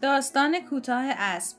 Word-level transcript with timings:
داستان 0.00 0.60
کوتاه 0.60 1.04
اسب. 1.04 1.56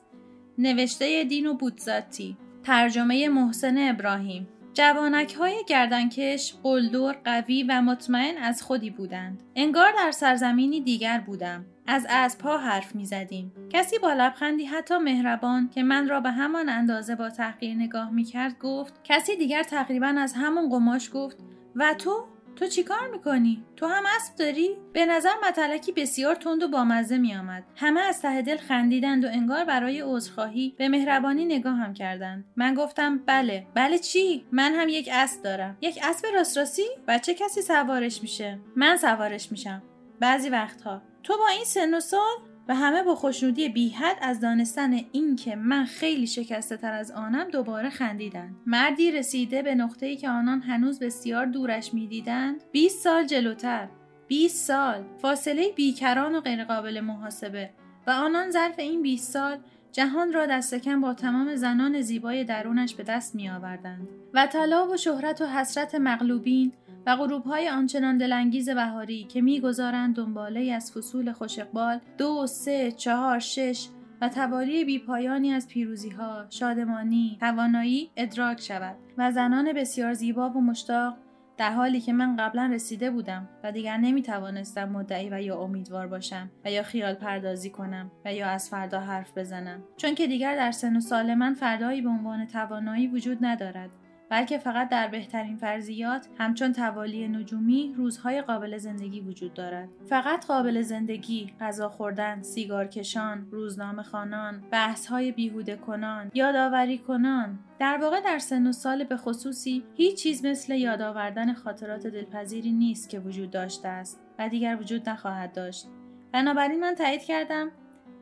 نوشته 0.58 1.24
دینو 1.24 1.54
بودزاتی. 1.54 2.36
ترجمه 2.64 3.28
محسن 3.28 3.78
ابراهیم. 3.78 4.48
جوانک 4.74 5.34
های 5.34 5.54
گردنکش 5.66 6.54
قلدر 6.62 7.12
قوی 7.24 7.62
و 7.62 7.82
مطمئن 7.82 8.36
از 8.36 8.62
خودی 8.62 8.90
بودند. 8.90 9.42
انگار 9.56 9.92
در 9.92 10.10
سرزمینی 10.10 10.80
دیگر 10.80 11.20
بودم. 11.20 11.64
از 11.86 12.06
اسبها 12.10 12.58
حرف 12.58 12.94
می 12.94 13.06
زدیم. 13.06 13.52
کسی 13.70 13.98
با 13.98 14.12
لبخندی 14.12 14.64
حتی 14.64 14.98
مهربان 14.98 15.70
که 15.74 15.82
من 15.82 16.08
را 16.08 16.20
به 16.20 16.30
همان 16.30 16.68
اندازه 16.68 17.14
با 17.14 17.30
تحقیر 17.30 17.74
نگاه 17.74 18.10
می 18.10 18.24
کرد 18.24 18.58
گفت 18.58 18.94
کسی 19.04 19.36
دیگر 19.36 19.62
تقریبا 19.62 20.06
از 20.06 20.32
همون 20.36 20.70
قماش 20.70 21.10
گفت 21.14 21.36
و 21.76 21.94
تو؟ 21.94 22.24
تو 22.58 22.66
چیکار 22.66 23.08
می‌کنی؟ 23.12 23.64
تو 23.76 23.86
هم 23.86 24.04
اسب 24.16 24.36
داری؟ 24.36 24.76
به 24.92 25.06
نظر 25.06 25.32
متلکی 25.48 25.92
بسیار 25.92 26.34
تند 26.34 26.62
و 26.62 26.68
بامزه 26.68 27.18
میآمد. 27.18 27.64
همه 27.76 28.00
از 28.00 28.22
ته 28.22 28.42
دل 28.42 28.56
خندیدند 28.56 29.24
و 29.24 29.28
انگار 29.28 29.64
برای 29.64 30.00
عذرخواهی 30.00 30.74
به 30.78 30.88
مهربانی 30.88 31.44
نگاه 31.44 31.74
هم 31.74 31.94
کردند. 31.94 32.44
من 32.56 32.74
گفتم 32.74 33.18
بله. 33.18 33.66
بله 33.74 33.98
چی؟ 33.98 34.44
من 34.52 34.74
هم 34.74 34.88
یک 34.88 35.08
اسب 35.12 35.42
دارم. 35.42 35.76
یک 35.80 35.98
اسب 36.02 36.26
راست 36.34 36.80
بچه 37.08 37.34
کسی 37.34 37.62
سوارش 37.62 38.22
میشه؟ 38.22 38.58
من 38.76 38.96
سوارش 38.96 39.52
میشم. 39.52 39.82
بعضی 40.20 40.48
وقتها. 40.48 41.02
تو 41.22 41.36
با 41.36 41.48
این 41.48 41.64
سن 41.64 41.94
و 41.94 42.00
سال 42.00 42.36
و 42.68 42.74
همه 42.74 43.02
با 43.02 43.14
خوشنودی 43.14 43.68
بیحد 43.68 44.16
از 44.20 44.40
دانستن 44.40 45.00
اینکه 45.12 45.56
من 45.56 45.84
خیلی 45.84 46.26
شکسته 46.26 46.76
تر 46.76 46.92
از 46.92 47.10
آنم 47.10 47.50
دوباره 47.50 47.90
خندیدند 47.90 48.56
مردی 48.66 49.10
رسیده 49.10 49.62
به 49.62 49.74
نقطه‌ای 49.74 50.16
که 50.16 50.28
آنان 50.28 50.60
هنوز 50.60 50.98
بسیار 50.98 51.46
دورش 51.46 51.94
می‌دیدند. 51.94 52.64
20 52.72 53.04
سال 53.04 53.26
جلوتر. 53.26 53.88
20 54.28 54.66
سال. 54.66 55.04
فاصله 55.22 55.72
بیکران 55.76 56.34
و 56.34 56.40
غیرقابل 56.40 57.00
محاسبه. 57.00 57.70
و 58.06 58.10
آنان 58.10 58.50
ظرف 58.50 58.78
این 58.78 59.02
20 59.02 59.32
سال 59.32 59.58
جهان 59.98 60.32
را 60.32 60.46
دست 60.46 60.74
کم 60.74 61.00
با 61.00 61.14
تمام 61.14 61.54
زنان 61.54 62.00
زیبای 62.00 62.44
درونش 62.44 62.94
به 62.94 63.02
دست 63.02 63.34
می 63.34 63.50
آوردند 63.50 64.08
و 64.34 64.46
طلا 64.46 64.88
و 64.88 64.96
شهرت 64.96 65.40
و 65.40 65.46
حسرت 65.46 65.94
مغلوبین 65.94 66.72
و 67.06 67.16
غروب 67.16 67.44
های 67.44 67.68
آنچنان 67.68 68.18
دلانگیز 68.18 68.68
بهاری 68.68 69.24
که 69.24 69.40
می‌گذارند 69.40 70.16
دنباله 70.16 70.72
از 70.72 70.92
فصول 70.92 71.32
خوشقبال 71.32 72.00
دو، 72.18 72.46
سه، 72.46 72.92
چهار، 72.92 73.38
شش 73.38 73.88
و 74.20 74.28
توالی 74.28 74.84
بیپایانی 74.84 75.52
از 75.52 75.68
پیروزی 75.68 76.10
ها، 76.10 76.46
شادمانی، 76.50 77.36
توانایی 77.40 78.10
ادراک 78.16 78.60
شود 78.60 78.96
و 79.18 79.32
زنان 79.32 79.72
بسیار 79.72 80.12
زیبا 80.12 80.50
و 80.50 80.60
مشتاق 80.60 81.16
در 81.58 81.72
حالی 81.72 82.00
که 82.00 82.12
من 82.12 82.36
قبلا 82.36 82.70
رسیده 82.72 83.10
بودم 83.10 83.48
و 83.64 83.72
دیگر 83.72 83.96
نمی 83.96 84.22
توانستم 84.22 84.88
مدعی 84.88 85.28
و 85.30 85.40
یا 85.42 85.58
امیدوار 85.58 86.06
باشم 86.06 86.50
و 86.64 86.70
یا 86.70 86.82
خیال 86.82 87.14
پردازی 87.14 87.70
کنم 87.70 88.10
و 88.24 88.34
یا 88.34 88.46
از 88.46 88.70
فردا 88.70 89.00
حرف 89.00 89.38
بزنم. 89.38 89.82
چون 89.96 90.14
که 90.14 90.26
دیگر 90.26 90.56
در 90.56 90.70
سن 90.70 90.96
و 90.96 91.00
سال 91.00 91.34
من 91.34 91.54
فردایی 91.54 92.02
به 92.02 92.08
عنوان 92.08 92.46
توانایی 92.46 93.06
وجود 93.06 93.38
ندارد. 93.40 93.90
بلکه 94.30 94.58
فقط 94.58 94.88
در 94.88 95.08
بهترین 95.08 95.56
فرضیات 95.56 96.28
همچون 96.38 96.72
توالی 96.72 97.28
نجومی 97.28 97.94
روزهای 97.96 98.42
قابل 98.42 98.78
زندگی 98.78 99.20
وجود 99.20 99.54
دارد. 99.54 99.88
فقط 100.08 100.46
قابل 100.46 100.82
زندگی 100.82 101.52
غذا 101.60 101.88
خوردن 101.88 102.42
سیگار 102.42 102.86
کشان 102.86 103.46
روزنامه 103.50 104.02
خانان 104.02 104.62
بحث 104.70 105.06
های 105.06 105.32
بیهوده 105.32 105.76
کنان 105.76 106.30
یادآوری 106.34 106.98
کنان. 106.98 107.58
در 107.78 107.98
واقع 108.02 108.20
در 108.20 108.38
سن 108.38 108.66
و 108.66 108.72
سال 108.72 109.04
به 109.04 109.16
خصوصی 109.16 109.84
هیچ 109.94 110.22
چیز 110.22 110.44
مثل 110.44 110.74
یادآوردن 110.74 111.52
خاطرات 111.52 112.06
دلپذیری 112.06 112.72
نیست 112.72 113.10
که 113.10 113.20
وجود 113.20 113.50
داشته 113.50 113.88
است 113.88 114.20
و 114.38 114.48
دیگر 114.48 114.76
وجود 114.80 115.08
نخواهد 115.08 115.52
داشت. 115.52 115.86
بنابراین 116.32 116.80
من 116.80 116.94
تایید 116.94 117.22
کردم 117.22 117.70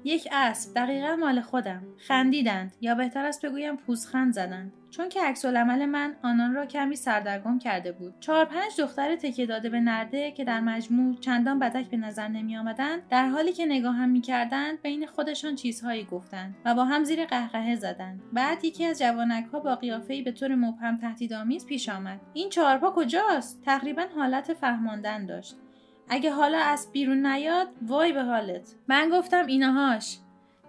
یک 0.07 0.29
اسب 0.33 0.75
دقیقا 0.75 1.17
مال 1.17 1.41
خودم. 1.41 1.83
خندیدند. 1.99 2.73
یا 2.81 2.95
بهتر 2.95 3.25
است 3.25 3.47
بگویم 3.47 3.77
پوزخند 3.77 4.33
زدند. 4.33 4.73
چون 4.91 5.09
که 5.09 5.23
عکس 5.23 5.45
العمل 5.45 5.87
من 5.87 6.17
آنان 6.23 6.55
را 6.55 6.67
کمی 6.67 6.97
سردرگم 6.97 7.59
کرده 7.59 7.93
بود. 7.93 8.15
چهار 8.21 8.45
پنج 8.45 8.81
دختر 8.81 9.17
تکیه 9.17 9.47
داده 9.47 9.69
به 9.69 9.81
نرده 9.81 10.31
که 10.31 10.45
در 10.45 10.61
مجموع 10.61 11.17
چندان 11.21 11.59
بدک 11.59 11.91
به 11.91 11.97
نظر 11.97 12.29
نمی 12.29 12.57
آمدند 12.57 13.03
در 13.11 13.29
حالی 13.29 13.53
که 13.53 13.67
نگاه 13.67 13.95
هم 13.95 14.09
می 14.09 14.21
کردند 14.21 14.83
بین 14.83 15.07
خودشان 15.07 15.55
چیزهایی 15.55 16.05
گفتند 16.05 16.55
و 16.65 16.75
با 16.75 16.85
هم 16.85 17.05
زیر 17.05 17.25
قهقهه 17.25 17.77
زدند. 17.77 18.23
بعد 18.33 18.65
یکی 18.65 18.85
از 18.85 18.99
جوانک 18.99 19.47
ها 19.53 19.61
با 19.61 19.75
قیافهای 19.75 20.23
به 20.23 20.33
طور 20.33 20.55
مبهم 20.55 20.99
تهدیدآمیز 20.99 21.67
پیش 21.67 21.89
آمد. 21.89 22.21
این 22.33 22.51
چهارپا 22.51 22.91
کجاست؟ 22.91 23.63
تقریبا 23.65 24.05
حالت 24.17 24.55
فهماندن 24.55 25.27
داشت. 25.27 25.57
اگه 26.09 26.31
حالا 26.31 26.59
از 26.59 26.89
بیرون 26.93 27.27
نیاد 27.27 27.69
وای 27.83 28.13
به 28.13 28.23
حالت. 28.23 28.75
من 28.89 29.11
گفتم 29.13 29.47
اینهاش 29.47 30.19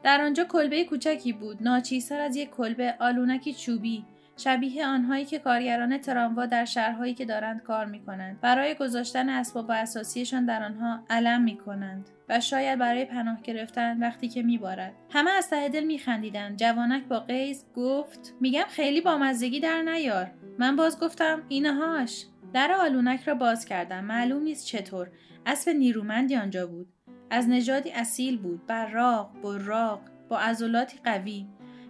در 0.03 0.21
آنجا 0.21 0.43
کلبه 0.43 0.83
کوچکی 0.83 1.33
بود. 1.33 1.63
ناچیزتر 1.63 2.19
از 2.19 2.35
یک 2.35 2.49
کلبه 2.49 2.95
آلونکی 2.99 3.53
چوبی. 3.53 4.05
شبیه 4.37 4.87
آنهایی 4.87 5.25
که 5.25 5.39
کارگران 5.39 5.97
تراموا 5.97 6.45
در 6.45 6.65
شهرهایی 6.65 7.13
که 7.13 7.25
دارند 7.25 7.63
کار 7.63 7.85
می 7.85 7.99
کنند 7.99 8.41
برای 8.41 8.75
گذاشتن 8.75 9.29
اسباب 9.29 9.71
اساسیشان 9.71 10.45
در 10.45 10.63
آنها 10.63 10.99
علم 11.09 11.41
می 11.41 11.57
کنند 11.57 12.09
و 12.29 12.39
شاید 12.39 12.79
برای 12.79 13.05
پناه 13.05 13.41
گرفتن 13.41 13.99
وقتی 13.99 14.27
که 14.27 14.43
میبارد. 14.43 14.93
همه 15.09 15.31
از 15.31 15.49
ته 15.49 15.69
دل 15.69 15.83
میخندیدند. 15.83 16.57
جوانک 16.57 17.03
با 17.03 17.19
قیز 17.19 17.65
گفت 17.75 18.33
میگم 18.41 18.65
خیلی 18.69 19.01
بامزگی 19.01 19.59
در 19.59 19.81
نیار. 19.81 20.31
من 20.59 20.75
باز 20.75 20.99
گفتم 20.99 21.41
اینهاش 21.49 22.25
در 22.53 22.71
آلونک 22.71 23.23
را 23.23 23.35
باز 23.35 23.65
کردم. 23.65 24.03
معلوم 24.03 24.43
نیست 24.43 24.65
چطور. 24.65 25.09
اسب 25.45 25.69
نیرومندی 25.69 26.35
آنجا 26.35 26.67
بود. 26.67 26.87
از 27.29 27.49
نژادی 27.49 27.91
اصیل 27.91 28.37
بود. 28.37 28.65
براق 28.67 29.41
براق 29.41 30.01
با 30.29 30.39
عضلاتی 30.39 30.97
قوی. 31.03 31.47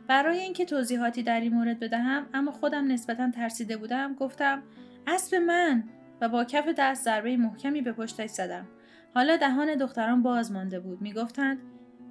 برای 0.07 0.39
اینکه 0.39 0.65
توضیحاتی 0.65 1.23
در 1.23 1.39
این 1.41 1.53
مورد 1.53 1.79
بدهم 1.79 2.25
اما 2.33 2.51
خودم 2.51 2.91
نسبتا 2.91 3.31
ترسیده 3.31 3.77
بودم 3.77 4.13
گفتم 4.13 4.63
اسب 5.07 5.35
من! 5.35 5.83
و 6.21 6.29
با 6.29 6.43
کف 6.43 6.67
دست 6.77 7.03
ضربه 7.05 7.37
محکمی 7.37 7.81
به 7.81 7.91
پشتش 7.91 8.29
زدم. 8.29 8.67
حالا 9.13 9.37
دهان 9.37 9.75
دختران 9.75 10.23
باز 10.23 10.51
مانده 10.51 10.79
بود. 10.79 11.01
می‌گفتند 11.01 11.57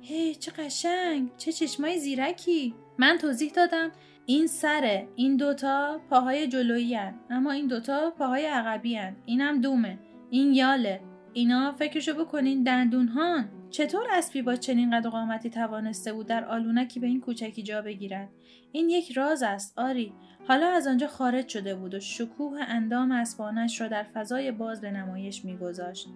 هی 0.00 0.34
چه 0.34 0.52
قشنگ! 0.52 1.30
چه 1.36 1.52
چشمای 1.52 1.98
زیرکی! 1.98 2.74
من 2.98 3.18
توضیح 3.18 3.52
دادم 3.52 3.90
این 4.28 4.46
سره 4.46 5.08
این 5.14 5.36
دوتا 5.36 6.00
پاهای 6.10 6.48
جلویی 6.48 6.98
اما 7.30 7.52
این 7.52 7.66
دوتا 7.66 8.10
پاهای 8.18 8.46
عقبی 8.46 8.98
اینم 9.24 9.60
دومه. 9.60 9.98
این 10.30 10.54
یاله. 10.54 11.00
اینا 11.32 11.72
فکرشو 11.72 12.24
بکنین 12.24 12.62
دندونهان. 12.62 13.48
چطور 13.70 14.06
اسبی 14.12 14.42
با 14.42 14.56
چنین 14.56 14.90
قد 14.90 15.06
و 15.06 15.10
قامتی 15.10 15.50
توانسته 15.50 16.12
بود 16.12 16.26
در 16.26 16.44
آلونکی 16.44 17.00
به 17.00 17.06
این 17.06 17.20
کوچکی 17.20 17.62
جا 17.62 17.82
بگیرد؟ 17.82 18.28
این 18.72 18.90
یک 18.90 19.12
راز 19.12 19.42
است 19.42 19.78
آری. 19.78 20.12
حالا 20.48 20.66
از 20.66 20.86
آنجا 20.86 21.06
خارج 21.06 21.48
شده 21.48 21.74
بود 21.74 21.94
و 21.94 22.00
شکوه 22.00 22.60
اندام 22.68 23.12
اسبانش 23.12 23.80
را 23.80 23.88
در 23.88 24.02
فضای 24.02 24.52
باز 24.52 24.80
به 24.80 24.90
نمایش 24.90 25.44
میگذاشت 25.44 26.08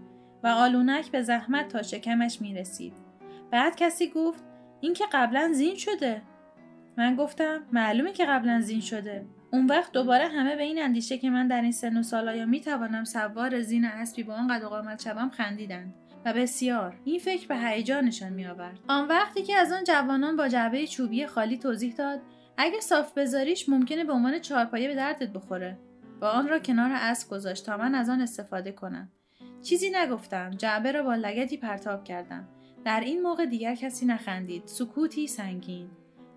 و 0.43 0.47
آلونک 0.47 1.11
به 1.11 1.23
زحمت 1.23 1.69
تا 1.69 1.83
شکمش 1.83 2.41
می‌رسید. 2.41 2.93
بعد 3.51 3.77
کسی 3.77 4.11
گفت 4.11 4.45
این 4.81 4.95
که 4.95 5.05
قبلا 5.13 5.51
زین 5.53 5.75
شده. 5.75 6.23
من 7.01 7.17
گفتم 7.17 7.63
معلومه 7.73 8.13
که 8.13 8.25
قبلا 8.25 8.61
زین 8.61 8.81
شده. 8.81 9.27
اون 9.53 9.67
وقت 9.67 9.93
دوباره 9.93 10.29
همه 10.29 10.57
به 10.57 10.63
این 10.63 10.83
اندیشه 10.83 11.19
که 11.19 11.31
من 11.31 11.49
در 11.49 11.63
این 11.63 11.73
سن 11.73 11.97
و 11.97 12.03
سال 12.03 12.29
آیا 12.29 12.47
می‌توانم 12.47 13.05
سوار 13.05 13.61
زین 13.61 13.85
اسبی 13.85 14.23
با 14.23 14.35
آن 14.35 14.49
قد 14.49 14.65
و 14.65 14.69
قامت 14.69 15.03
شوم 15.03 15.31
خندیدند 15.31 15.95
و 16.25 16.33
بسیار. 16.33 16.97
این 17.05 17.19
فکر 17.19 17.49
به 17.49 17.57
هیجانشان 17.57 18.33
میآورد. 18.33 18.79
آن 18.89 19.09
وقتی 19.09 19.43
که 19.43 19.57
از 19.57 19.73
آن 19.73 19.85
جوانان 19.85 20.37
با 20.37 20.49
جعبه 20.49 20.87
چوبی 20.87 21.27
خالی 21.27 21.59
توضیح 21.59 21.95
داد 21.95 22.21
اگه 22.57 22.81
صاف 22.81 23.13
بذاریش 23.15 23.69
ممکنه 23.69 24.05
به 24.05 24.13
عنوان 24.13 24.39
چهارپایه 24.39 24.89
به 24.89 24.95
دردت 24.95 25.33
بخوره. 25.33 25.79
و 26.21 26.25
آن 26.25 26.49
را 26.49 26.59
کنار 26.59 26.91
اسب 26.95 27.31
گذاشت 27.31 27.67
تا 27.67 27.77
من 27.77 27.95
از 27.95 28.09
آن 28.09 28.21
استفاده 28.21 28.73
کنم. 28.73 29.09
چیزی 29.63 29.91
نگفتم. 29.95 30.51
جعبه 30.51 30.93
را 30.93 31.03
با 31.03 31.15
لگتی 31.15 31.57
پرتاب 31.57 32.05
کردم. 32.05 32.49
در 32.85 33.01
این 33.01 33.23
موقع 33.23 33.47
دیگر 33.47 33.75
کسی 33.75 34.07
نخندید. 34.07 34.63
سکوتی 34.67 35.27
سنگین. 35.27 35.91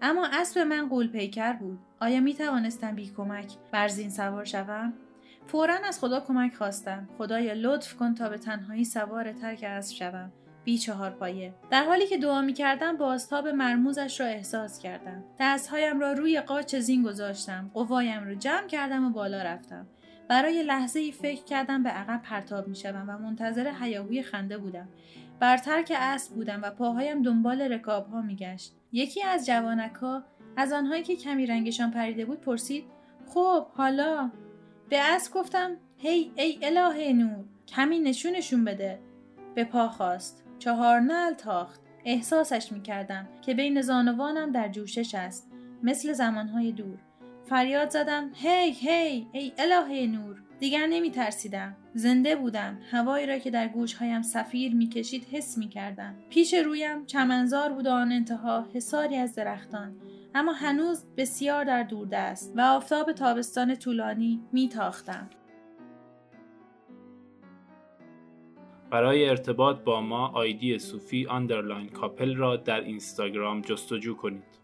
اما 0.05 0.27
اسب 0.33 0.59
من 0.59 0.89
قول 0.89 1.07
پیکر 1.07 1.53
بود. 1.53 1.79
آیا 1.99 2.19
می 2.19 2.33
توانستم 2.33 2.95
بی 2.95 3.11
کمک 3.17 3.53
بر 3.71 3.87
زین 3.87 4.09
سوار 4.09 4.45
شوم؟ 4.45 4.93
فورا 5.47 5.75
از 5.83 5.99
خدا 5.99 6.19
کمک 6.19 6.55
خواستم. 6.55 7.09
خدایا 7.17 7.53
لطف 7.53 7.93
کن 7.93 8.15
تا 8.15 8.29
به 8.29 8.37
تنهایی 8.37 8.85
سوار 8.85 9.31
ترک 9.31 9.63
اسب 9.67 9.95
شوم. 9.95 10.31
بی 10.63 10.77
چهار 10.77 11.09
پایه. 11.09 11.53
در 11.69 11.83
حالی 11.83 12.07
که 12.07 12.17
دعا 12.17 12.41
می 12.41 12.53
کردم 12.53 12.97
بازتاب 12.97 13.47
مرموزش 13.47 14.19
را 14.19 14.25
احساس 14.25 14.79
کردم. 14.79 15.23
دستهایم 15.39 15.99
را 15.99 16.13
روی 16.13 16.41
قاچ 16.41 16.75
زین 16.75 17.03
گذاشتم. 17.03 17.71
قوایم 17.73 18.23
را 18.23 18.35
جمع 18.35 18.67
کردم 18.67 19.05
و 19.05 19.09
بالا 19.09 19.43
رفتم. 19.43 19.87
برای 20.27 20.63
لحظه 20.63 20.99
ای 20.99 21.11
فکر 21.11 21.43
کردم 21.43 21.83
به 21.83 21.89
عقب 21.89 22.21
پرتاب 22.21 22.67
می 22.67 22.75
شدم 22.75 23.05
و 23.09 23.17
منتظر 23.17 23.67
حیاهوی 23.67 24.23
خنده 24.23 24.57
بودم. 24.57 24.87
بر 25.39 25.57
ترک 25.57 25.91
اسب 25.95 26.33
بودم 26.33 26.61
و 26.63 26.69
پاهایم 26.69 27.21
دنبال 27.21 27.61
رکاب 27.61 28.07
ها 28.07 28.21
می 28.21 28.35
گشت. 28.35 28.75
یکی 28.91 29.23
از 29.23 29.45
جوانک 29.45 29.93
ها 29.93 30.23
از 30.57 30.73
آنهایی 30.73 31.03
که 31.03 31.15
کمی 31.15 31.45
رنگشان 31.45 31.91
پریده 31.91 32.25
بود 32.25 32.41
پرسید 32.41 32.83
خب 33.27 33.67
حالا؟ 33.67 34.31
به 34.89 34.99
اسب 34.99 35.33
گفتم 35.33 35.71
هی 35.97 36.31
ای 36.35 36.59
اله 36.61 37.13
نور 37.13 37.45
کمی 37.67 37.99
نشونشون 37.99 38.65
بده. 38.65 38.99
به 39.55 39.63
پا 39.63 39.87
خواست 39.87 40.43
چهار 40.59 40.99
نل 40.99 41.33
تاخت. 41.33 41.81
احساسش 42.05 42.71
می 42.71 42.81
کردم 42.81 43.27
که 43.41 43.53
بین 43.53 43.81
زانوانم 43.81 44.51
در 44.51 44.67
جوشش 44.67 45.15
است 45.15 45.51
مثل 45.83 46.13
زمانهای 46.13 46.71
دور. 46.71 46.97
فریاد 47.49 47.89
زدم 47.89 48.29
هی 48.33 48.71
هی 48.71 49.27
ای 49.31 49.53
الهه 49.57 50.07
نور. 50.07 50.43
دیگر 50.63 50.87
نمی 50.87 51.11
ترسیدم 51.11 51.75
زنده 51.93 52.35
بودم. 52.35 52.79
هوایی 52.91 53.25
را 53.25 53.37
که 53.37 53.51
در 53.51 53.67
گوشهایم 53.67 54.21
صفیر 54.21 54.75
می‌کشید 54.75 55.27
حس 55.31 55.57
می 55.57 55.69
کردم 55.69 56.15
پیش 56.29 56.53
رویم 56.53 57.05
چمنزار 57.05 57.73
بود 57.73 57.87
آن 57.87 58.11
انتها 58.11 58.67
حصاری 58.73 59.15
از 59.15 59.35
درختان. 59.35 59.95
اما 60.35 60.53
هنوز 60.53 61.05
بسیار 61.17 61.63
در 61.63 61.83
دوردست 61.83 62.53
و 62.57 62.61
آفتاب 62.61 63.11
تابستان 63.11 63.75
طولانی 63.75 64.41
میتاختم. 64.51 65.29
برای 68.91 69.29
ارتباط 69.29 69.79
با 69.83 70.01
ما 70.01 70.27
آیدی 70.27 70.79
صوفی 70.79 71.25
underline 71.25 71.89
کاپل 71.89 72.35
را 72.35 72.57
در 72.57 72.81
اینستاگرام 72.81 73.61
جستجو 73.61 74.15
کنید. 74.15 74.62